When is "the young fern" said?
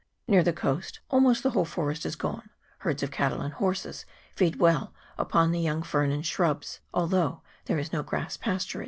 5.51-6.09